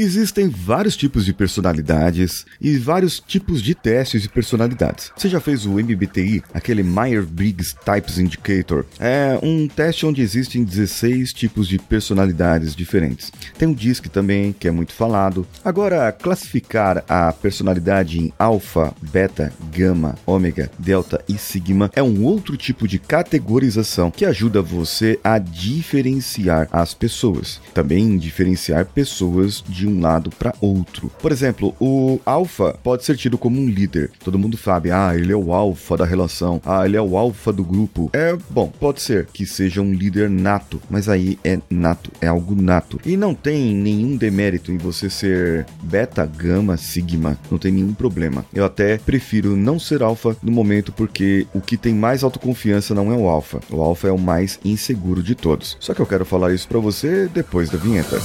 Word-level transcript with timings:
Existem 0.00 0.48
vários 0.48 0.96
tipos 0.96 1.24
de 1.24 1.32
personalidades 1.32 2.46
e 2.60 2.78
vários 2.78 3.18
tipos 3.18 3.60
de 3.60 3.74
testes 3.74 4.22
de 4.22 4.28
personalidades. 4.28 5.10
Você 5.16 5.28
já 5.28 5.40
fez 5.40 5.66
o 5.66 5.72
MBTI, 5.72 6.40
aquele 6.54 6.84
Myers-Briggs 6.84 7.74
Types 7.84 8.16
Indicator? 8.16 8.86
É 9.00 9.36
um 9.42 9.66
teste 9.66 10.06
onde 10.06 10.22
existem 10.22 10.62
16 10.62 11.32
tipos 11.32 11.66
de 11.66 11.80
personalidades 11.80 12.76
diferentes. 12.76 13.32
Tem 13.58 13.68
o 13.68 13.74
DISC 13.74 14.06
também, 14.06 14.52
que 14.52 14.68
é 14.68 14.70
muito 14.70 14.92
falado. 14.92 15.44
Agora, 15.64 16.12
classificar 16.12 17.04
a 17.08 17.32
personalidade 17.32 18.20
em 18.20 18.32
alfa, 18.38 18.94
beta, 19.02 19.52
gama, 19.74 20.14
ômega, 20.24 20.70
delta 20.78 21.24
e 21.28 21.36
sigma 21.36 21.90
é 21.92 22.04
um 22.04 22.22
outro 22.22 22.56
tipo 22.56 22.86
de 22.86 23.00
categorização 23.00 24.12
que 24.12 24.24
ajuda 24.24 24.62
você 24.62 25.18
a 25.24 25.38
diferenciar 25.38 26.68
as 26.70 26.94
pessoas. 26.94 27.60
Também 27.74 28.16
diferenciar 28.16 28.86
pessoas 28.86 29.60
de 29.68 29.87
um 29.88 30.00
lado 30.00 30.30
para 30.30 30.54
outro. 30.60 31.10
Por 31.20 31.32
exemplo, 31.32 31.74
o 31.80 32.20
alfa 32.24 32.78
pode 32.82 33.04
ser 33.04 33.16
tido 33.16 33.38
como 33.38 33.60
um 33.60 33.68
líder. 33.68 34.10
Todo 34.22 34.38
mundo 34.38 34.56
sabe, 34.56 34.90
ah, 34.90 35.12
ele 35.14 35.32
é 35.32 35.36
o 35.36 35.52
alfa 35.52 35.96
da 35.96 36.04
relação, 36.04 36.60
ah, 36.64 36.84
ele 36.84 36.96
é 36.96 37.02
o 37.02 37.16
alfa 37.16 37.52
do 37.52 37.64
grupo. 37.64 38.10
É 38.12 38.36
bom, 38.50 38.68
pode 38.68 39.00
ser 39.00 39.26
que 39.26 39.46
seja 39.46 39.80
um 39.80 39.92
líder 39.92 40.30
nato, 40.30 40.80
mas 40.88 41.08
aí 41.08 41.38
é 41.44 41.58
nato, 41.70 42.10
é 42.20 42.26
algo 42.26 42.54
nato. 42.54 43.00
E 43.04 43.16
não 43.16 43.34
tem 43.34 43.74
nenhum 43.74 44.16
demérito 44.16 44.72
em 44.72 44.78
você 44.78 45.10
ser 45.10 45.66
beta, 45.82 46.24
gama, 46.24 46.76
sigma, 46.76 47.38
não 47.50 47.58
tem 47.58 47.72
nenhum 47.72 47.94
problema. 47.94 48.44
Eu 48.54 48.64
até 48.64 48.98
prefiro 48.98 49.56
não 49.56 49.78
ser 49.78 50.02
alfa 50.02 50.36
no 50.42 50.52
momento 50.52 50.92
porque 50.92 51.46
o 51.54 51.60
que 51.60 51.76
tem 51.76 51.94
mais 51.94 52.22
autoconfiança 52.22 52.94
não 52.94 53.12
é 53.12 53.16
o 53.16 53.28
alfa. 53.28 53.60
O 53.70 53.80
alfa 53.82 54.08
é 54.08 54.12
o 54.12 54.18
mais 54.18 54.58
inseguro 54.64 55.22
de 55.22 55.34
todos. 55.34 55.76
Só 55.80 55.94
que 55.94 56.00
eu 56.00 56.06
quero 56.06 56.24
falar 56.24 56.52
isso 56.52 56.68
para 56.68 56.78
você 56.78 57.28
depois 57.32 57.70
da 57.70 57.78
vinheta. 57.78 58.18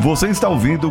Você 0.00 0.28
está 0.28 0.48
ouvindo 0.48 0.90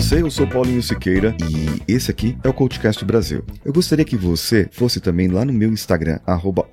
você, 0.00 0.22
eu 0.22 0.30
sou 0.30 0.46
Paulinho 0.46 0.80
Siqueira 0.80 1.36
e 1.50 1.92
esse 1.92 2.08
aqui 2.08 2.38
é 2.44 2.48
o 2.48 2.54
CoachCast 2.54 3.04
Brasil. 3.04 3.42
Eu 3.64 3.72
gostaria 3.72 4.04
que 4.04 4.16
você 4.16 4.68
fosse 4.70 5.00
também 5.00 5.26
lá 5.26 5.44
no 5.44 5.52
meu 5.52 5.72
Instagram, 5.72 6.20
arroba 6.24 6.64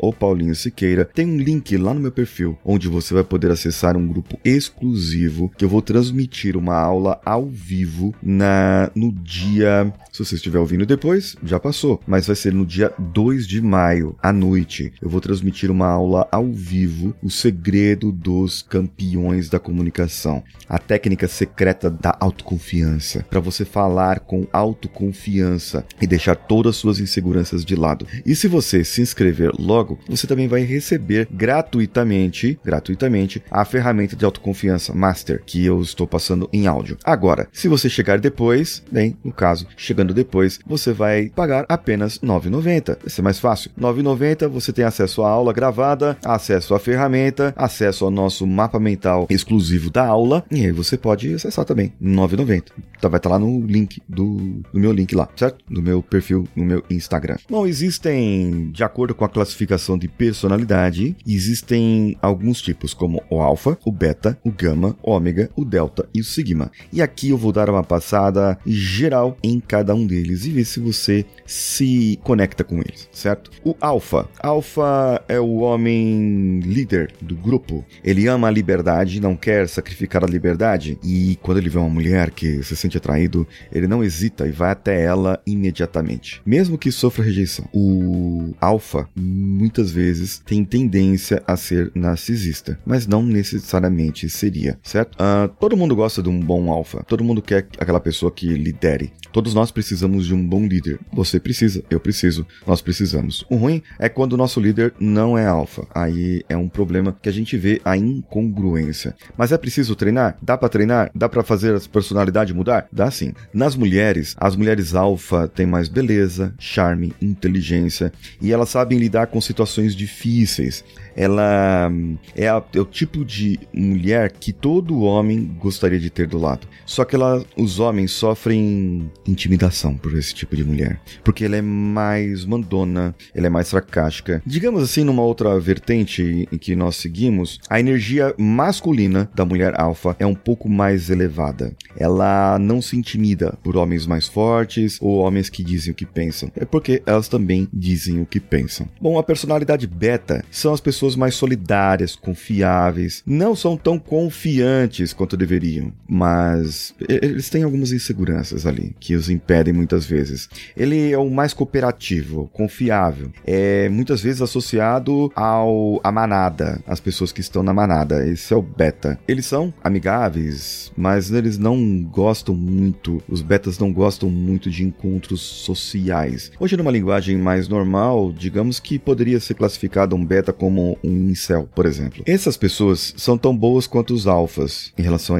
Siqueira. 0.53 1.05
Tem 1.05 1.25
um 1.25 1.37
link 1.37 1.75
lá 1.75 1.91
no 1.91 1.99
meu 1.99 2.11
perfil, 2.11 2.55
onde 2.63 2.87
você 2.87 3.15
vai 3.15 3.23
poder 3.23 3.49
acessar 3.49 3.97
um 3.97 4.07
grupo 4.07 4.39
exclusivo 4.45 5.51
que 5.57 5.65
eu 5.65 5.69
vou 5.69 5.81
transmitir 5.81 6.55
uma 6.55 6.75
aula 6.75 7.19
ao 7.25 7.47
vivo 7.47 8.13
na 8.21 8.91
no 8.93 9.11
dia... 9.11 9.91
Se 10.11 10.23
você 10.23 10.35
estiver 10.35 10.59
ouvindo 10.59 10.85
depois, 10.85 11.35
já 11.43 11.59
passou, 11.59 11.99
mas 12.07 12.27
vai 12.27 12.35
ser 12.35 12.53
no 12.53 12.65
dia 12.65 12.93
2 12.97 13.47
de 13.47 13.59
maio, 13.59 14.15
à 14.21 14.31
noite. 14.31 14.93
Eu 15.01 15.09
vou 15.09 15.19
transmitir 15.19 15.71
uma 15.71 15.87
aula 15.87 16.27
ao 16.31 16.53
vivo, 16.53 17.13
o 17.23 17.29
segredo 17.29 18.11
dos 18.11 18.61
campeões 18.61 19.49
da 19.49 19.59
comunicação, 19.59 20.43
a 20.69 20.77
técnica 20.77 21.27
secreta 21.27 21.89
da 21.89 22.15
autoconfiança 22.19 23.14
para 23.23 23.39
você 23.39 23.65
falar 23.65 24.19
com 24.19 24.47
autoconfiança 24.51 25.85
e 26.01 26.07
deixar 26.07 26.35
todas 26.35 26.71
as 26.71 26.77
suas 26.77 26.99
inseguranças 26.99 27.63
de 27.63 27.75
lado. 27.75 28.07
E 28.25 28.35
se 28.35 28.47
você 28.47 28.83
se 28.83 29.01
inscrever 29.01 29.51
logo, 29.57 29.99
você 30.07 30.27
também 30.27 30.47
vai 30.47 30.63
receber 30.63 31.27
gratuitamente, 31.31 32.59
gratuitamente, 32.63 33.43
a 33.49 33.63
ferramenta 33.65 34.15
de 34.15 34.25
autoconfiança 34.25 34.93
Master 34.93 35.41
que 35.45 35.63
eu 35.65 35.81
estou 35.81 36.07
passando 36.07 36.49
em 36.51 36.67
áudio. 36.67 36.97
Agora, 37.03 37.47
se 37.51 37.67
você 37.67 37.89
chegar 37.89 38.19
depois, 38.19 38.83
bem, 38.91 39.15
no 39.23 39.31
caso, 39.31 39.67
chegando 39.77 40.13
depois, 40.13 40.59
você 40.65 40.91
vai 40.91 41.29
pagar 41.29 41.65
apenas 41.69 42.17
R$ 42.17 42.27
9,90. 42.27 42.97
Vai 42.99 43.09
ser 43.09 43.21
mais 43.21 43.39
fácil. 43.39 43.71
R$ 43.77 43.83
9,90 43.83 44.47
você 44.47 44.71
tem 44.71 44.85
acesso 44.85 45.23
à 45.23 45.29
aula 45.29 45.53
gravada, 45.53 46.17
acesso 46.23 46.73
à 46.73 46.79
ferramenta, 46.79 47.53
acesso 47.55 48.05
ao 48.05 48.11
nosso 48.11 48.45
mapa 48.47 48.79
mental 48.79 49.27
exclusivo 49.29 49.89
da 49.89 50.05
aula 50.05 50.43
e 50.51 50.65
aí 50.65 50.71
você 50.71 50.97
pode 50.97 51.33
acessar 51.33 51.65
também. 51.65 51.93
R$ 52.01 52.07
9,90. 52.07 52.63
Tá, 53.05 53.09
vai 53.09 53.19
estar 53.19 53.29
tá 53.29 53.35
lá 53.35 53.39
no 53.39 53.61
link 53.65 54.01
do, 54.09 54.63
do 54.73 54.79
meu 54.79 54.91
link 54.91 55.13
lá, 55.15 55.29
certo? 55.35 55.63
Do 55.69 55.81
meu 55.81 56.01
perfil 56.01 56.47
no 56.55 56.65
meu 56.65 56.83
Instagram. 56.89 57.37
Bom, 57.47 57.67
existem, 57.67 58.71
de 58.71 58.83
acordo 58.83 59.13
com 59.13 59.23
a 59.23 59.29
classificação 59.29 59.95
de 59.97 60.07
personalidade, 60.07 61.15
existem 61.25 62.17
alguns 62.19 62.61
tipos, 62.61 62.93
como 62.93 63.21
o 63.29 63.41
alfa, 63.41 63.77
o 63.85 63.91
beta, 63.91 64.37
o 64.43 64.51
gama, 64.51 64.95
o 65.03 65.11
ômega, 65.11 65.51
o 65.55 65.63
delta 65.63 66.09
e 66.13 66.19
o 66.19 66.23
sigma. 66.23 66.71
E 66.91 67.01
aqui 67.01 67.29
eu 67.29 67.37
vou 67.37 67.51
dar 67.51 67.69
uma 67.69 67.83
passada 67.83 68.57
geral 68.65 69.37
em 69.43 69.59
cada 69.59 69.93
um 69.93 70.07
deles 70.07 70.45
e 70.45 70.49
ver 70.49 70.65
se 70.65 70.79
você 70.79 71.25
se 71.45 72.19
conecta 72.23 72.63
com 72.63 72.79
eles, 72.79 73.07
certo? 73.11 73.51
O 73.63 73.75
alfa. 73.79 74.27
Alfa 74.39 75.21
é 75.27 75.39
o 75.39 75.57
homem 75.57 76.59
líder 76.61 77.13
do 77.21 77.35
grupo. 77.35 77.85
Ele 78.03 78.27
ama 78.27 78.47
a 78.47 78.51
liberdade, 78.51 79.21
não 79.21 79.35
quer 79.35 79.67
sacrificar 79.69 80.23
a 80.23 80.27
liberdade. 80.27 80.97
E 81.03 81.37
quando 81.41 81.59
ele 81.59 81.69
vê 81.69 81.77
uma 81.77 81.89
mulher 81.89 82.31
que 82.31 82.63
se 82.63 82.75
sente 82.75 82.94
atraído, 82.97 83.47
ele 83.71 83.87
não 83.87 84.03
hesita 84.03 84.47
e 84.47 84.51
vai 84.51 84.71
até 84.71 85.01
ela 85.01 85.41
imediatamente, 85.45 86.41
mesmo 86.45 86.77
que 86.77 86.91
sofra 86.91 87.23
rejeição. 87.23 87.67
O 87.73 88.53
alfa 88.59 89.07
muitas 89.15 89.91
vezes 89.91 90.41
tem 90.45 90.63
tendência 90.63 91.41
a 91.47 91.55
ser 91.55 91.91
narcisista, 91.95 92.79
mas 92.85 93.07
não 93.07 93.23
necessariamente 93.23 94.29
seria, 94.29 94.79
certo? 94.83 95.15
Uh, 95.15 95.47
todo 95.59 95.77
mundo 95.77 95.95
gosta 95.95 96.21
de 96.21 96.29
um 96.29 96.39
bom 96.39 96.71
alfa, 96.71 97.03
todo 97.03 97.23
mundo 97.23 97.41
quer 97.41 97.67
aquela 97.77 97.99
pessoa 97.99 98.31
que 98.31 98.47
lidere. 98.47 99.11
Todos 99.31 99.53
nós 99.53 99.69
precisamos 99.69 100.25
de 100.25 100.33
um 100.33 100.47
bom 100.47 100.65
líder. 100.65 100.97
Você 101.11 101.41
precisa, 101.41 101.83
eu 101.89 101.99
preciso, 101.99 102.47
nós 102.65 102.81
precisamos. 102.81 103.45
O 103.49 103.57
ruim 103.57 103.81
é 103.99 104.07
quando 104.07 104.31
o 104.31 104.37
nosso 104.37 104.61
líder 104.61 104.93
não 104.97 105.37
é 105.37 105.45
alfa. 105.45 105.85
Aí 105.93 106.41
é 106.47 106.55
um 106.55 106.69
problema 106.69 107.17
que 107.21 107.27
a 107.27 107.31
gente 107.33 107.57
vê 107.57 107.81
a 107.83 107.97
incongruência. 107.97 109.13
Mas 109.37 109.51
é 109.51 109.57
preciso 109.57 109.93
treinar? 109.93 110.37
Dá 110.41 110.57
para 110.57 110.69
treinar? 110.69 111.11
Dá 111.13 111.27
para 111.27 111.43
fazer 111.43 111.75
a 111.75 111.79
personalidade 111.91 112.53
mudar? 112.53 112.84
Dá 112.91 113.09
sim. 113.11 113.33
Nas 113.53 113.75
mulheres, 113.75 114.35
as 114.39 114.55
mulheres 114.55 114.95
alfa 114.95 115.47
têm 115.47 115.65
mais 115.65 115.87
beleza, 115.87 116.53
charme, 116.59 117.13
inteligência 117.21 118.11
e 118.41 118.51
elas 118.51 118.69
sabem 118.69 118.97
lidar 118.97 119.27
com 119.27 119.39
situações 119.39 119.95
difíceis 119.95 120.83
ela 121.15 121.89
é, 122.35 122.47
a, 122.49 122.61
é, 122.73 122.79
o 122.79 122.85
tipo 122.85 123.23
de 123.23 123.59
mulher 123.73 124.31
que 124.31 124.51
todo 124.51 125.01
homem 125.01 125.55
gostaria 125.57 125.99
de 125.99 126.09
ter 126.09 126.27
do 126.27 126.37
lado. 126.37 126.67
Só 126.85 127.05
que 127.05 127.15
ela, 127.15 127.43
os 127.55 127.79
homens 127.79 128.11
sofrem 128.11 129.09
intimidação 129.25 129.95
por 129.95 130.13
esse 130.17 130.33
tipo 130.33 130.55
de 130.55 130.63
mulher, 130.63 130.99
porque 131.23 131.45
ela 131.45 131.55
é 131.55 131.61
mais 131.61 132.43
mandona, 132.43 133.15
ela 133.33 133.47
é 133.47 133.49
mais 133.49 133.67
sarcástica. 133.67 134.41
Digamos 134.45 134.83
assim, 134.83 135.03
numa 135.03 135.23
outra 135.23 135.57
vertente 135.59 136.47
em 136.51 136.57
que 136.57 136.75
nós 136.75 136.97
seguimos, 136.97 137.59
a 137.69 137.79
energia 137.79 138.33
masculina 138.37 139.29
da 139.33 139.45
mulher 139.45 139.79
alfa 139.79 140.15
é 140.19 140.25
um 140.25 140.35
pouco 140.35 140.67
mais 140.67 141.09
elevada. 141.09 141.73
Ela 141.97 142.59
não 142.59 142.74
se 142.81 142.95
intimida 142.95 143.57
por 143.63 143.77
homens 143.77 144.05
mais 144.05 144.27
fortes 144.27 144.97
ou 145.01 145.17
homens 145.17 145.49
que 145.49 145.63
dizem 145.63 145.91
o 145.91 145.95
que 145.95 146.05
pensam. 146.05 146.51
É 146.55 146.65
porque 146.65 147.01
elas 147.05 147.27
também 147.27 147.67
dizem 147.73 148.21
o 148.21 148.25
que 148.25 148.39
pensam. 148.39 148.87
Bom, 149.01 149.17
a 149.17 149.23
personalidade 149.23 149.87
beta 149.87 150.43
são 150.51 150.73
as 150.73 150.81
pessoas 150.81 151.15
mais 151.15 151.35
solidárias, 151.35 152.15
confiáveis, 152.15 153.23
não 153.25 153.55
são 153.55 153.77
tão 153.77 153.97
confiantes 153.97 155.13
quanto 155.13 155.37
deveriam, 155.37 155.91
mas 156.07 156.93
eles 157.07 157.49
têm 157.49 157.63
algumas 157.63 157.91
inseguranças 157.91 158.65
ali 158.65 158.95
que 158.99 159.15
os 159.15 159.29
impedem 159.29 159.73
muitas 159.73 160.05
vezes. 160.05 160.49
Ele 160.75 161.11
é 161.11 161.17
o 161.17 161.29
mais 161.29 161.53
cooperativo, 161.53 162.49
confiável, 162.53 163.31
é 163.45 163.89
muitas 163.89 164.21
vezes 164.21 164.41
associado 164.41 165.31
ao 165.35 165.99
a 166.03 166.11
manada, 166.11 166.81
as 166.87 166.99
pessoas 166.99 167.31
que 167.31 167.41
estão 167.41 167.63
na 167.63 167.73
manada. 167.73 168.27
Esse 168.27 168.53
é 168.53 168.57
o 168.57 168.61
beta. 168.61 169.19
Eles 169.27 169.45
são 169.45 169.73
amigáveis, 169.83 170.91
mas 170.95 171.31
eles 171.31 171.57
não 171.57 172.03
gostam 172.03 172.55
muito, 172.65 173.21
os 173.29 173.41
betas 173.41 173.77
não 173.77 173.93
gostam 173.93 174.29
muito 174.29 174.69
de 174.69 174.83
encontros 174.83 175.41
sociais. 175.41 176.51
Hoje 176.59 176.75
numa 176.75 176.91
linguagem 176.91 177.37
mais 177.37 177.67
normal, 177.67 178.33
digamos 178.33 178.79
que 178.79 178.97
poderia 178.97 179.39
ser 179.39 179.53
classificado 179.53 180.15
um 180.15 180.25
beta 180.25 180.51
como 180.51 180.97
um 181.03 181.29
incel, 181.29 181.69
por 181.75 181.85
exemplo. 181.85 182.23
Essas 182.25 182.57
pessoas 182.57 183.13
são 183.17 183.37
tão 183.37 183.55
boas 183.55 183.85
quanto 183.85 184.13
os 184.13 184.25
alfas 184.25 184.91
em 184.97 185.03
relação 185.03 185.37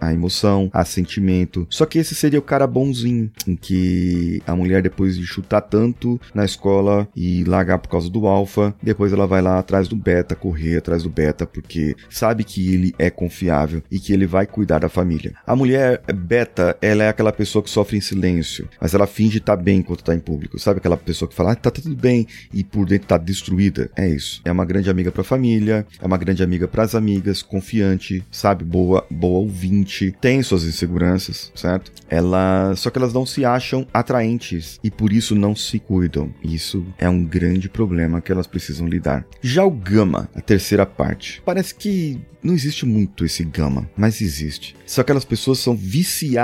à 0.00 0.12
emoção, 0.12 0.68
a 0.72 0.84
sentimento. 0.84 1.66
Só 1.70 1.86
que 1.86 1.98
esse 1.98 2.14
seria 2.14 2.38
o 2.38 2.42
cara 2.42 2.66
bonzinho, 2.66 3.30
em 3.46 3.54
que 3.54 4.42
a 4.46 4.56
mulher, 4.56 4.82
depois 4.82 5.16
de 5.16 5.24
chutar 5.24 5.60
tanto 5.60 6.20
na 6.34 6.44
escola 6.44 7.08
e 7.14 7.44
largar 7.44 7.78
por 7.78 7.88
causa 7.88 8.10
do 8.10 8.26
alfa, 8.26 8.74
depois 8.82 9.12
ela 9.12 9.26
vai 9.26 9.40
lá 9.40 9.58
atrás 9.58 9.86
do 9.88 9.96
beta, 9.96 10.34
correr 10.34 10.78
atrás 10.78 11.02
do 11.02 11.10
beta, 11.10 11.46
porque 11.46 11.94
sabe 12.10 12.42
que 12.44 12.74
ele 12.74 12.94
é 12.98 13.10
confiável 13.10 13.82
e 13.90 13.98
que 13.98 14.12
ele 14.12 14.26
vai 14.26 14.46
cuidar 14.46 14.80
da 14.80 14.88
família. 14.88 15.34
A 15.46 15.54
mulher 15.54 16.02
Beta, 16.12 16.45
ela 16.80 17.04
é 17.04 17.08
aquela 17.08 17.32
pessoa 17.32 17.62
que 17.62 17.70
sofre 17.70 17.96
em 17.96 18.00
silêncio, 18.00 18.68
mas 18.80 18.94
ela 18.94 19.06
finge 19.06 19.38
estar 19.38 19.56
tá 19.56 19.62
bem 19.62 19.78
enquanto 19.78 20.04
tá 20.04 20.14
em 20.14 20.18
público. 20.18 20.58
Sabe 20.58 20.78
aquela 20.78 20.96
pessoa 20.96 21.28
que 21.28 21.34
fala, 21.34 21.52
ah, 21.52 21.56
tá 21.56 21.70
tudo 21.70 21.94
bem, 21.94 22.26
e 22.52 22.62
por 22.62 22.86
dentro 22.86 23.08
tá 23.08 23.18
destruída? 23.18 23.90
É 23.96 24.08
isso. 24.08 24.40
É 24.44 24.52
uma 24.52 24.64
grande 24.64 24.90
amiga 24.90 25.10
pra 25.10 25.24
família, 25.24 25.86
é 26.00 26.06
uma 26.06 26.18
grande 26.18 26.42
amiga 26.42 26.68
pras 26.68 26.94
amigas, 26.94 27.42
confiante, 27.42 28.24
sabe? 28.30 28.64
Boa, 28.64 29.06
boa 29.10 29.40
ouvinte, 29.40 30.14
tem 30.20 30.42
suas 30.42 30.64
inseguranças, 30.64 31.52
certo? 31.54 31.92
Ela, 32.08 32.74
só 32.76 32.90
que 32.90 32.98
elas 32.98 33.12
não 33.12 33.26
se 33.26 33.44
acham 33.44 33.86
atraentes 33.92 34.78
e 34.82 34.90
por 34.90 35.12
isso 35.12 35.34
não 35.34 35.54
se 35.54 35.78
cuidam. 35.78 36.32
Isso 36.42 36.84
é 36.98 37.08
um 37.08 37.24
grande 37.24 37.68
problema 37.68 38.20
que 38.20 38.32
elas 38.32 38.46
precisam 38.46 38.86
lidar. 38.86 39.26
Já 39.40 39.64
o 39.64 39.70
Gama, 39.70 40.28
a 40.34 40.40
terceira 40.40 40.86
parte, 40.86 41.42
parece 41.44 41.74
que 41.74 42.20
não 42.46 42.54
existe 42.54 42.86
muito 42.86 43.24
esse 43.24 43.42
gama, 43.42 43.90
mas 43.96 44.20
existe. 44.20 44.76
Só 44.86 45.00
aquelas 45.00 45.24
pessoas 45.24 45.58
são 45.58 45.74
viciadas 45.76 46.35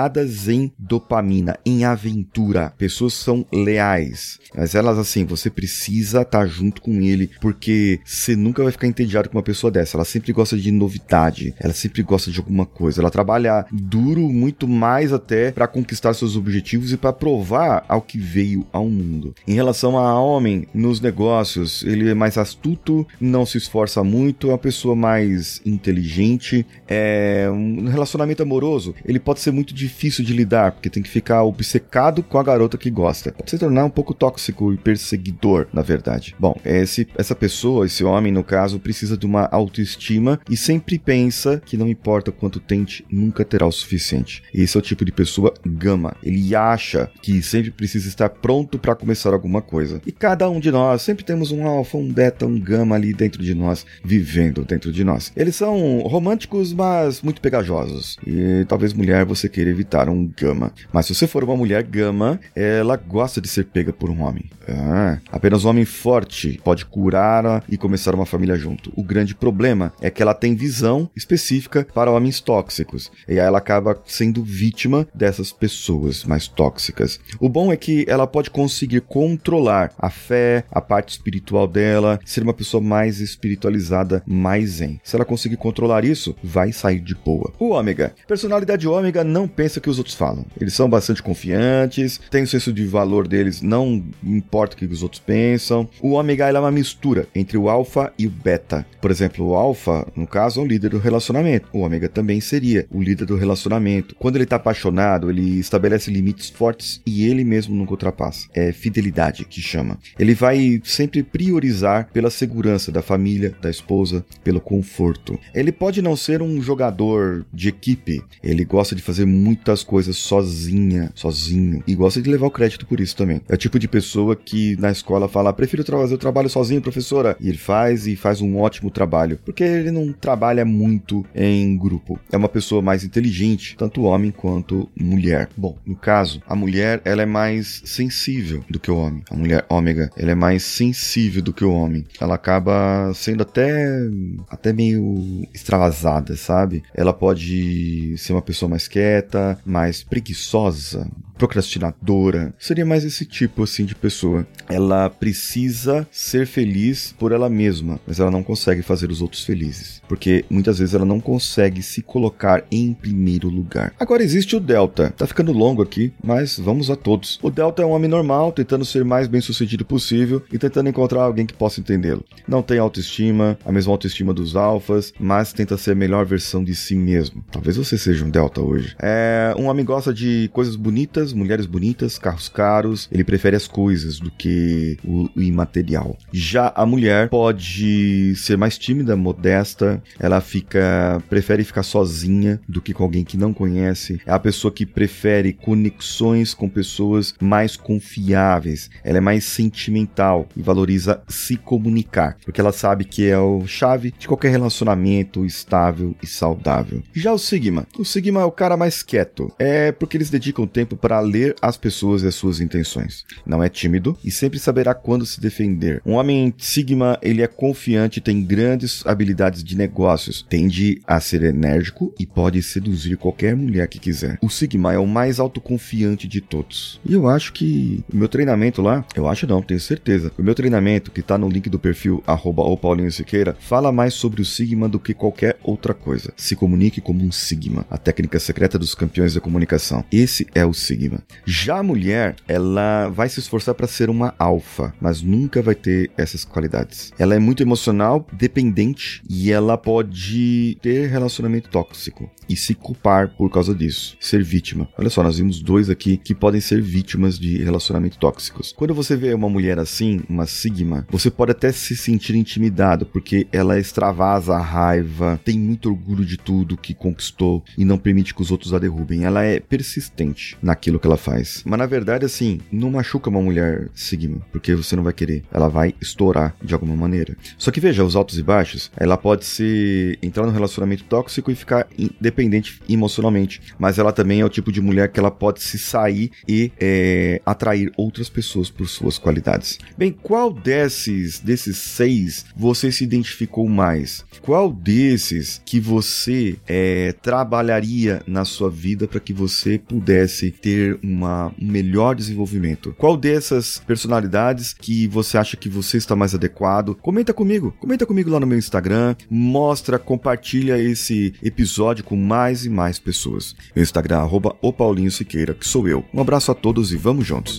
em 0.48 0.72
dopamina, 0.78 1.58
em 1.64 1.84
aventura. 1.84 2.72
Pessoas 2.76 3.14
são 3.14 3.46
leais. 3.52 4.38
Mas 4.54 4.74
elas, 4.74 4.98
assim, 4.98 5.24
você 5.24 5.50
precisa 5.50 6.22
estar 6.22 6.40
tá 6.40 6.46
junto 6.46 6.82
com 6.82 7.00
ele, 7.00 7.30
porque 7.40 8.00
você 8.04 8.36
nunca 8.36 8.62
vai 8.62 8.72
ficar 8.72 8.86
entediado 8.86 9.28
com 9.28 9.36
uma 9.36 9.42
pessoa 9.42 9.70
dessa. 9.70 9.96
Ela 9.96 10.04
sempre 10.04 10.32
gosta 10.32 10.56
de 10.56 10.70
novidade, 10.70 11.54
ela 11.58 11.72
sempre 11.72 12.02
gosta 12.02 12.30
de 12.30 12.38
alguma 12.38 12.66
coisa. 12.66 13.00
Ela 13.00 13.10
trabalha 13.10 13.64
duro, 13.72 14.28
muito 14.28 14.68
mais 14.68 15.12
até 15.12 15.50
para 15.50 15.66
conquistar 15.66 16.14
seus 16.14 16.36
objetivos 16.36 16.92
e 16.92 16.96
para 16.96 17.12
provar 17.12 17.84
ao 17.88 18.02
que 18.02 18.18
veio 18.18 18.66
ao 18.72 18.88
mundo. 18.88 19.34
Em 19.46 19.54
relação 19.54 19.98
a 19.98 20.20
homem, 20.20 20.66
nos 20.74 21.00
negócios, 21.00 21.82
ele 21.82 22.08
é 22.08 22.14
mais 22.14 22.38
astuto, 22.38 23.06
não 23.20 23.46
se 23.46 23.58
esforça 23.58 24.02
muito, 24.04 24.48
é 24.48 24.50
uma 24.52 24.58
pessoa 24.58 24.94
mais 24.94 25.60
inteligente. 25.64 26.66
É, 26.88 27.48
um 27.50 27.88
relacionamento 27.88 28.42
amoroso, 28.42 28.94
ele 29.04 29.18
pode 29.18 29.40
ser 29.40 29.50
muito 29.50 29.74
difícil 29.82 30.24
de 30.24 30.32
lidar, 30.32 30.72
porque 30.72 30.90
tem 30.90 31.02
que 31.02 31.08
ficar 31.08 31.42
obcecado 31.42 32.22
com 32.22 32.38
a 32.38 32.42
garota 32.42 32.78
que 32.78 32.90
gosta. 32.90 33.32
Pode 33.32 33.50
se 33.50 33.58
tornar 33.58 33.84
um 33.84 33.90
pouco 33.90 34.14
tóxico 34.14 34.72
e 34.72 34.76
perseguidor, 34.76 35.66
na 35.72 35.82
verdade. 35.82 36.34
Bom, 36.38 36.58
esse, 36.64 37.08
essa 37.16 37.34
pessoa, 37.34 37.86
esse 37.86 38.04
homem, 38.04 38.32
no 38.32 38.44
caso, 38.44 38.78
precisa 38.78 39.16
de 39.16 39.26
uma 39.26 39.48
autoestima 39.50 40.40
e 40.48 40.56
sempre 40.56 40.98
pensa 40.98 41.60
que 41.64 41.76
não 41.76 41.88
importa 41.88 42.30
quanto 42.30 42.60
tente, 42.60 43.04
nunca 43.10 43.44
terá 43.44 43.66
o 43.66 43.72
suficiente. 43.72 44.42
Esse 44.54 44.76
é 44.76 44.80
o 44.80 44.82
tipo 44.82 45.04
de 45.04 45.12
pessoa 45.12 45.52
gama. 45.66 46.14
Ele 46.22 46.54
acha 46.54 47.10
que 47.20 47.42
sempre 47.42 47.70
precisa 47.70 48.08
estar 48.08 48.28
pronto 48.28 48.78
para 48.78 48.94
começar 48.94 49.32
alguma 49.32 49.60
coisa. 49.60 50.00
E 50.06 50.12
cada 50.12 50.48
um 50.48 50.60
de 50.60 50.70
nós 50.70 51.02
sempre 51.02 51.24
temos 51.24 51.50
um 51.50 51.66
alfa, 51.66 51.96
um 51.96 52.12
beta, 52.12 52.46
um 52.46 52.58
gama 52.58 52.94
ali 52.94 53.12
dentro 53.12 53.42
de 53.42 53.54
nós, 53.54 53.84
vivendo 54.04 54.64
dentro 54.64 54.92
de 54.92 55.02
nós. 55.02 55.32
Eles 55.36 55.56
são 55.56 56.00
românticos, 56.00 56.72
mas 56.72 57.20
muito 57.22 57.40
pegajosos. 57.40 58.16
E 58.26 58.64
talvez 58.68 58.92
mulher 58.92 59.24
você 59.24 59.48
queira 59.48 59.71
evitar 59.72 60.08
um 60.08 60.26
gama. 60.26 60.72
Mas 60.92 61.06
se 61.06 61.14
você 61.14 61.26
for 61.26 61.42
uma 61.44 61.56
mulher 61.56 61.82
gama, 61.82 62.38
ela 62.54 62.96
gosta 62.96 63.40
de 63.40 63.48
ser 63.48 63.64
pega 63.64 63.92
por 63.92 64.10
um 64.10 64.22
homem. 64.22 64.44
Ah, 64.68 65.18
apenas 65.30 65.64
um 65.64 65.68
homem 65.68 65.84
forte 65.84 66.60
pode 66.62 66.84
curar 66.86 67.64
e 67.68 67.76
começar 67.76 68.14
uma 68.14 68.26
família 68.26 68.56
junto. 68.56 68.92
O 68.96 69.02
grande 69.02 69.34
problema 69.34 69.92
é 70.00 70.10
que 70.10 70.22
ela 70.22 70.34
tem 70.34 70.54
visão 70.54 71.10
específica 71.16 71.86
para 71.94 72.10
homens 72.10 72.40
tóxicos. 72.40 73.10
E 73.28 73.32
aí 73.32 73.38
ela 73.38 73.58
acaba 73.58 74.00
sendo 74.06 74.42
vítima 74.42 75.06
dessas 75.14 75.52
pessoas 75.52 76.24
mais 76.24 76.46
tóxicas. 76.46 77.18
O 77.40 77.48
bom 77.48 77.72
é 77.72 77.76
que 77.76 78.04
ela 78.08 78.26
pode 78.26 78.50
conseguir 78.50 79.00
controlar 79.00 79.92
a 79.98 80.10
fé, 80.10 80.64
a 80.70 80.80
parte 80.80 81.10
espiritual 81.10 81.66
dela, 81.66 82.20
ser 82.24 82.42
uma 82.42 82.54
pessoa 82.54 82.80
mais 82.80 83.20
espiritualizada, 83.20 84.22
mais 84.26 84.70
zen. 84.70 85.00
Se 85.02 85.16
ela 85.16 85.24
conseguir 85.24 85.56
controlar 85.56 86.04
isso, 86.04 86.36
vai 86.42 86.72
sair 86.72 87.00
de 87.00 87.14
boa. 87.14 87.52
O 87.58 87.70
ômega. 87.70 88.14
Personalidade 88.26 88.86
ômega 88.86 89.24
não 89.24 89.48
pensa 89.48 89.61
que 89.80 89.90
os 89.90 89.98
outros 89.98 90.14
falam. 90.14 90.44
Eles 90.60 90.74
são 90.74 90.88
bastante 90.88 91.22
confiantes, 91.22 92.20
tem 92.30 92.42
o 92.42 92.46
senso 92.46 92.72
de 92.72 92.84
valor 92.86 93.26
deles, 93.28 93.60
não 93.60 94.04
importa 94.22 94.74
o 94.74 94.78
que 94.78 94.86
os 94.86 95.02
outros 95.02 95.20
pensam. 95.20 95.88
O 96.00 96.12
ômega 96.12 96.48
é 96.48 96.58
uma 96.58 96.70
mistura 96.70 97.26
entre 97.34 97.56
o 97.56 97.68
alfa 97.68 98.12
e 98.18 98.26
o 98.26 98.30
beta. 98.30 98.84
Por 99.00 99.10
exemplo, 99.10 99.46
o 99.46 99.54
alfa, 99.54 100.06
no 100.16 100.26
caso, 100.26 100.60
é 100.60 100.64
o 100.64 100.66
líder 100.66 100.90
do 100.90 100.98
relacionamento. 100.98 101.68
O 101.72 101.80
ômega 101.80 102.08
também 102.08 102.40
seria 102.40 102.86
o 102.90 103.02
líder 103.02 103.24
do 103.24 103.36
relacionamento. 103.36 104.14
Quando 104.16 104.36
ele 104.36 104.44
está 104.44 104.56
apaixonado, 104.56 105.30
ele 105.30 105.58
estabelece 105.58 106.10
limites 106.10 106.50
fortes 106.50 107.00
e 107.06 107.24
ele 107.24 107.44
mesmo 107.44 107.74
nunca 107.74 107.92
ultrapassa. 107.92 108.48
É 108.54 108.72
fidelidade 108.72 109.44
que 109.44 109.60
chama. 109.60 109.98
Ele 110.18 110.34
vai 110.34 110.80
sempre 110.84 111.22
priorizar 111.22 112.08
pela 112.12 112.30
segurança 112.30 112.92
da 112.92 113.02
família, 113.02 113.54
da 113.60 113.70
esposa, 113.70 114.24
pelo 114.42 114.60
conforto. 114.60 115.38
Ele 115.54 115.72
pode 115.72 116.02
não 116.02 116.16
ser 116.16 116.42
um 116.42 116.60
jogador 116.60 117.44
de 117.52 117.68
equipe, 117.68 118.22
ele 118.42 118.64
gosta 118.64 118.94
de 118.94 119.02
fazer 119.02 119.24
muitas 119.52 119.84
coisas 119.84 120.16
sozinha, 120.16 121.10
sozinho, 121.14 121.82
e 121.86 121.94
gosta 121.94 122.22
de 122.22 122.30
levar 122.30 122.46
o 122.46 122.50
crédito 122.50 122.86
por 122.86 123.00
isso 123.00 123.16
também. 123.16 123.40
É 123.48 123.54
o 123.54 123.58
tipo 123.58 123.78
de 123.78 123.86
pessoa 123.86 124.34
que 124.34 124.76
na 124.76 124.90
escola 124.90 125.28
fala: 125.28 125.52
prefiro 125.52 125.84
fazer 125.84 126.14
o 126.14 126.18
trabalho 126.18 126.48
sozinho, 126.48 126.80
professora, 126.80 127.36
e 127.38 127.48
ele 127.48 127.58
faz 127.58 128.06
e 128.06 128.16
faz 128.16 128.40
um 128.40 128.58
ótimo 128.58 128.90
trabalho, 128.90 129.38
porque 129.44 129.62
ele 129.62 129.90
não 129.90 130.12
trabalha 130.12 130.64
muito 130.64 131.24
em 131.34 131.76
grupo. 131.76 132.18
É 132.30 132.36
uma 132.36 132.48
pessoa 132.48 132.80
mais 132.80 133.04
inteligente, 133.04 133.76
tanto 133.76 134.02
homem 134.02 134.30
quanto 134.30 134.88
mulher. 134.96 135.48
Bom, 135.56 135.76
no 135.84 135.94
caso, 135.94 136.40
a 136.46 136.56
mulher 136.56 137.02
ela 137.04 137.22
é 137.22 137.26
mais 137.26 137.82
sensível 137.84 138.64
do 138.70 138.80
que 138.80 138.90
o 138.90 138.96
homem. 138.96 139.22
A 139.30 139.36
mulher 139.36 139.66
ômega, 139.68 140.10
ela 140.16 140.30
é 140.30 140.34
mais 140.34 140.62
sensível 140.62 141.42
do 141.42 141.52
que 141.52 141.64
o 141.64 141.72
homem. 141.72 142.04
Ela 142.20 142.34
acaba 142.34 143.12
sendo 143.14 143.42
até 143.42 144.08
até 144.48 144.72
meio 144.72 145.46
extravasada, 145.52 146.36
sabe? 146.36 146.82
Ela 146.94 147.12
pode 147.12 148.14
ser 148.16 148.32
uma 148.32 148.42
pessoa 148.42 148.68
mais 148.68 148.88
quieta, 148.88 149.41
mais 149.64 150.02
preguiçosa, 150.02 151.08
procrastinadora. 151.42 152.54
Seria 152.58 152.86
mais 152.86 153.04
esse 153.04 153.26
tipo 153.26 153.64
assim 153.64 153.84
de 153.84 153.94
pessoa. 153.94 154.46
Ela 154.68 155.10
precisa 155.10 156.06
ser 156.10 156.46
feliz 156.46 157.14
por 157.18 157.32
ela 157.32 157.50
mesma, 157.50 157.98
mas 158.06 158.20
ela 158.20 158.30
não 158.30 158.44
consegue 158.44 158.80
fazer 158.80 159.10
os 159.10 159.20
outros 159.20 159.44
felizes, 159.44 160.00
porque 160.08 160.44
muitas 160.48 160.78
vezes 160.78 160.94
ela 160.94 161.04
não 161.04 161.18
consegue 161.18 161.82
se 161.82 162.00
colocar 162.00 162.64
em 162.70 162.92
primeiro 162.94 163.48
lugar. 163.48 163.92
Agora 163.98 164.22
existe 164.22 164.54
o 164.54 164.60
Delta. 164.60 165.12
Tá 165.16 165.26
ficando 165.26 165.52
longo 165.52 165.82
aqui, 165.82 166.12
mas 166.22 166.58
vamos 166.58 166.90
a 166.90 166.96
todos. 166.96 167.40
O 167.42 167.50
Delta 167.50 167.82
é 167.82 167.86
um 167.86 167.90
homem 167.90 168.08
normal, 168.08 168.52
tentando 168.52 168.84
ser 168.84 169.04
mais 169.04 169.26
bem-sucedido 169.26 169.84
possível 169.84 170.42
e 170.52 170.58
tentando 170.58 170.90
encontrar 170.90 171.22
alguém 171.22 171.46
que 171.46 171.54
possa 171.54 171.80
entendê-lo. 171.80 172.24
Não 172.46 172.62
tem 172.62 172.78
autoestima, 172.78 173.58
a 173.64 173.72
mesma 173.72 173.92
autoestima 173.92 174.32
dos 174.32 174.54
alfas, 174.54 175.12
mas 175.18 175.52
tenta 175.52 175.76
ser 175.76 175.92
a 175.92 175.96
melhor 175.96 176.24
versão 176.24 176.62
de 176.62 176.74
si 176.74 176.94
mesmo. 176.94 177.44
Talvez 177.50 177.76
você 177.76 177.98
seja 177.98 178.24
um 178.24 178.30
Delta 178.30 178.60
hoje. 178.60 178.94
É 179.00 179.31
um 179.56 179.66
homem 179.66 179.84
gosta 179.84 180.12
de 180.12 180.48
coisas 180.52 180.76
bonitas, 180.76 181.32
mulheres 181.32 181.66
bonitas, 181.66 182.18
carros 182.18 182.48
caros. 182.48 183.08
Ele 183.10 183.24
prefere 183.24 183.56
as 183.56 183.66
coisas 183.66 184.18
do 184.18 184.30
que 184.30 184.98
o, 185.04 185.28
o 185.34 185.42
imaterial. 185.42 186.16
Já 186.32 186.72
a 186.74 186.84
mulher 186.86 187.28
pode 187.28 188.34
ser 188.36 188.56
mais 188.56 188.78
tímida, 188.78 189.16
modesta. 189.16 190.02
Ela 190.18 190.40
fica 190.40 191.22
prefere 191.28 191.64
ficar 191.64 191.82
sozinha 191.82 192.60
do 192.68 192.80
que 192.80 192.92
com 192.92 193.02
alguém 193.02 193.24
que 193.24 193.36
não 193.36 193.52
conhece. 193.52 194.20
É 194.26 194.32
a 194.32 194.38
pessoa 194.38 194.72
que 194.72 194.86
prefere 194.86 195.52
conexões 195.52 196.54
com 196.54 196.68
pessoas 196.68 197.34
mais 197.40 197.76
confiáveis. 197.76 198.90
Ela 199.04 199.18
é 199.18 199.20
mais 199.20 199.44
sentimental 199.44 200.48
e 200.56 200.62
valoriza 200.62 201.22
se 201.28 201.56
comunicar, 201.56 202.36
porque 202.44 202.60
ela 202.60 202.72
sabe 202.72 203.04
que 203.04 203.28
é 203.28 203.38
o 203.38 203.66
chave 203.66 204.12
de 204.18 204.26
qualquer 204.26 204.50
relacionamento 204.50 205.44
estável 205.44 206.14
e 206.22 206.26
saudável. 206.26 207.02
Já 207.12 207.32
o 207.32 207.38
Sigma, 207.38 207.86
o 207.98 208.04
Sigma 208.04 208.40
é 208.40 208.44
o 208.44 208.52
cara 208.52 208.76
mais 208.76 209.02
quieto. 209.12 209.52
É 209.58 209.92
porque 209.92 210.16
eles 210.16 210.30
dedicam 210.30 210.66
tempo 210.66 210.96
para 210.96 211.20
ler 211.20 211.54
as 211.60 211.76
pessoas 211.76 212.22
e 212.22 212.26
as 212.26 212.34
suas 212.34 212.60
intenções. 212.60 213.26
Não 213.44 213.62
é 213.62 213.68
tímido 213.68 214.16
e 214.24 214.30
sempre 214.30 214.58
saberá 214.58 214.94
quando 214.94 215.26
se 215.26 215.38
defender. 215.38 216.00
Um 216.06 216.14
homem 216.14 216.54
Sigma, 216.56 217.18
ele 217.20 217.42
é 217.42 217.46
confiante, 217.46 218.22
tem 218.22 218.42
grandes 218.42 219.04
habilidades 219.04 219.62
de 219.62 219.76
negócios, 219.76 220.46
tende 220.48 221.02
a 221.06 221.20
ser 221.20 221.42
enérgico 221.42 222.14
e 222.18 222.24
pode 222.24 222.62
seduzir 222.62 223.18
qualquer 223.18 223.54
mulher 223.54 223.86
que 223.86 223.98
quiser. 223.98 224.38
O 224.40 224.48
Sigma 224.48 224.94
é 224.94 224.98
o 224.98 225.06
mais 225.06 225.38
autoconfiante 225.38 226.26
de 226.26 226.40
todos. 226.40 226.98
E 227.04 227.12
eu 227.12 227.28
acho 227.28 227.52
que 227.52 228.02
o 228.10 228.16
meu 228.16 228.28
treinamento 228.28 228.80
lá, 228.80 229.04
eu 229.14 229.28
acho 229.28 229.46
não, 229.46 229.60
tenho 229.60 229.80
certeza. 229.80 230.32
O 230.38 230.42
meu 230.42 230.54
treinamento, 230.54 231.10
que 231.10 231.20
tá 231.20 231.36
no 231.36 231.50
link 231.50 231.68
do 231.68 231.78
perfil 231.78 232.22
arroba 232.26 232.62
o 232.62 232.78
Paulinho 232.78 233.12
Siqueira, 233.12 233.54
fala 233.60 233.92
mais 233.92 234.14
sobre 234.14 234.40
o 234.40 234.44
Sigma 234.44 234.88
do 234.88 234.98
que 234.98 235.12
qualquer 235.12 235.58
outra 235.62 235.92
coisa. 235.92 236.32
Se 236.34 236.56
comunique 236.56 237.02
como 237.02 237.22
um 237.22 237.30
Sigma, 237.30 237.84
a 237.90 237.98
técnica 237.98 238.40
secreta 238.40 238.78
dos 238.78 238.94
campeões 239.02 239.34
da 239.34 239.40
comunicação. 239.40 240.04
Esse 240.12 240.46
é 240.54 240.64
o 240.64 240.72
Sigma. 240.72 241.24
Já 241.44 241.78
a 241.78 241.82
mulher, 241.82 242.36
ela 242.46 243.08
vai 243.08 243.28
se 243.28 243.40
esforçar 243.40 243.74
para 243.74 243.88
ser 243.88 244.08
uma 244.08 244.32
alfa, 244.38 244.94
mas 245.00 245.20
nunca 245.20 245.60
vai 245.60 245.74
ter 245.74 246.12
essas 246.16 246.44
qualidades. 246.44 247.12
Ela 247.18 247.34
é 247.34 247.38
muito 247.40 247.64
emocional, 247.64 248.24
dependente 248.32 249.20
e 249.28 249.50
ela 249.50 249.76
pode 249.76 250.78
ter 250.80 251.08
relacionamento 251.08 251.68
tóxico 251.68 252.30
e 252.48 252.54
se 252.54 252.74
culpar 252.74 253.34
por 253.36 253.50
causa 253.50 253.74
disso, 253.74 254.16
ser 254.20 254.42
vítima. 254.42 254.88
Olha 254.96 255.10
só, 255.10 255.22
nós 255.22 255.38
vimos 255.38 255.60
dois 255.60 255.90
aqui 255.90 256.16
que 256.16 256.34
podem 256.34 256.60
ser 256.60 256.80
vítimas 256.80 257.38
de 257.38 257.62
relacionamento 257.62 258.18
tóxicos. 258.18 258.72
Quando 258.76 258.94
você 258.94 259.16
vê 259.16 259.34
uma 259.34 259.48
mulher 259.48 259.78
assim, 259.78 260.20
uma 260.28 260.46
sigma, 260.46 261.06
você 261.10 261.30
pode 261.30 261.52
até 261.52 261.72
se 261.72 261.96
sentir 261.96 262.36
intimidado 262.36 263.06
porque 263.06 263.48
ela 263.50 263.80
extravasa 263.80 264.54
a 264.54 264.60
raiva, 264.60 265.40
tem 265.44 265.58
muito 265.58 265.88
orgulho 265.88 266.24
de 266.24 266.36
tudo 266.36 266.76
que 266.76 266.94
conquistou 266.94 267.64
e 267.76 267.84
não 267.84 267.98
permite 267.98 268.34
que 268.34 268.42
os 268.42 268.50
outros 268.52 268.72
a. 268.72 268.82
Ela 269.24 269.44
é 269.44 269.60
persistente 269.60 270.56
naquilo 270.62 270.98
que 270.98 271.06
ela 271.06 271.16
faz. 271.16 271.62
Mas 271.64 271.78
na 271.78 271.86
verdade, 271.86 272.24
assim, 272.24 272.60
não 272.70 272.90
machuca 272.90 273.30
uma 273.30 273.40
mulher 273.40 273.88
Sigma, 273.94 274.40
porque 274.50 274.74
você 274.74 274.96
não 274.96 275.02
vai 275.02 275.12
querer. 275.12 275.44
Ela 275.52 275.68
vai 275.68 275.94
estourar 276.00 276.54
de 276.62 276.74
alguma 276.74 276.96
maneira. 276.96 277.36
Só 277.56 277.70
que 277.70 277.80
veja, 277.80 278.04
os 278.04 278.16
altos 278.16 278.38
e 278.38 278.42
baixos, 278.42 278.90
ela 278.96 279.16
pode 279.16 279.44
se 279.44 280.18
entrar 280.22 280.44
num 280.46 280.52
relacionamento 280.52 281.04
tóxico 281.04 281.50
e 281.50 281.54
ficar 281.54 281.86
independente 281.98 282.80
emocionalmente. 282.88 283.60
Mas 283.78 283.98
ela 283.98 284.12
também 284.12 284.40
é 284.40 284.44
o 284.44 284.48
tipo 284.48 284.72
de 284.72 284.80
mulher 284.80 285.10
que 285.10 285.20
ela 285.20 285.30
pode 285.30 285.62
se 285.62 285.78
sair 285.78 286.30
e 286.46 286.70
é, 286.80 287.40
atrair 287.44 287.92
outras 287.96 288.28
pessoas 288.28 288.70
por 288.70 288.88
suas 288.88 289.18
qualidades. 289.18 289.78
Bem, 289.96 290.12
qual 290.12 290.52
desses, 290.52 291.40
desses 291.40 291.78
seis 291.78 292.44
você 292.56 292.90
se 292.90 293.04
identificou 293.04 293.68
mais? 293.68 294.24
Qual 294.40 294.72
desses 294.72 295.60
que 295.64 295.78
você 295.80 296.56
é, 296.66 297.12
trabalharia 297.22 298.22
na 298.26 298.44
sua 298.44 298.70
vida 298.70 298.81
para 299.06 299.20
que 299.20 299.32
você 299.32 299.78
pudesse 299.78 300.50
ter 300.50 300.98
uma, 301.02 301.48
um 301.60 301.70
melhor 301.70 302.14
desenvolvimento? 302.14 302.94
Qual 302.98 303.16
dessas 303.16 303.80
personalidades 303.86 304.72
que 304.72 305.06
você 305.06 305.38
acha 305.38 305.56
que 305.56 305.68
você 305.68 305.96
está 305.96 306.16
mais 306.16 306.34
adequado? 306.34 306.96
Comenta 306.96 307.32
comigo, 307.32 307.74
comenta 307.78 308.04
comigo 308.04 308.30
lá 308.30 308.40
no 308.40 308.46
meu 308.46 308.58
Instagram, 308.58 309.14
mostra, 309.30 309.98
compartilha 309.98 310.78
esse 310.78 311.34
episódio 311.42 312.04
com 312.04 312.16
mais 312.16 312.64
e 312.64 312.68
mais 312.68 312.98
pessoas. 312.98 313.54
Meu 313.74 313.82
Instagram, 313.82 314.18
arroba 314.18 314.56
o 314.60 314.72
Paulinho 314.72 315.10
Siqueira, 315.10 315.54
que 315.54 315.66
sou 315.66 315.88
eu. 315.88 316.04
Um 316.12 316.20
abraço 316.20 316.50
a 316.50 316.54
todos 316.54 316.92
e 316.92 316.96
vamos 316.96 317.26
juntos. 317.26 317.58